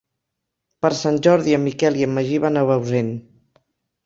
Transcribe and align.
Per 0.85 0.89
Sant 0.99 1.19
Jordi 1.27 1.53
en 1.57 1.63
Miquel 1.67 2.01
i 2.01 2.07
en 2.09 2.17
Magí 2.19 2.41
van 2.47 2.59
a 2.59 2.65
Bausen. 2.73 3.13